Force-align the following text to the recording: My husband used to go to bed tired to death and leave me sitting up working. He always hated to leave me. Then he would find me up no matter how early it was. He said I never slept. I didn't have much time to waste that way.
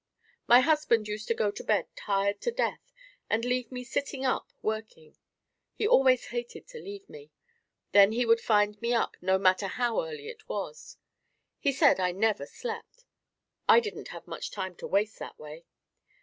My 0.47 0.61
husband 0.61 1.07
used 1.07 1.27
to 1.27 1.35
go 1.35 1.51
to 1.51 1.63
bed 1.63 1.85
tired 1.95 2.41
to 2.41 2.51
death 2.51 2.91
and 3.29 3.45
leave 3.45 3.71
me 3.71 3.83
sitting 3.83 4.25
up 4.25 4.51
working. 4.63 5.15
He 5.75 5.87
always 5.87 6.29
hated 6.33 6.67
to 6.69 6.79
leave 6.81 7.07
me. 7.07 7.29
Then 7.91 8.13
he 8.13 8.25
would 8.25 8.41
find 8.41 8.81
me 8.81 8.95
up 8.95 9.15
no 9.21 9.37
matter 9.37 9.67
how 9.67 10.01
early 10.03 10.27
it 10.27 10.49
was. 10.49 10.97
He 11.59 11.71
said 11.71 11.99
I 11.99 12.13
never 12.13 12.47
slept. 12.47 13.05
I 13.69 13.79
didn't 13.79 14.07
have 14.07 14.25
much 14.25 14.49
time 14.49 14.75
to 14.77 14.87
waste 14.87 15.19
that 15.19 15.37
way. 15.37 15.65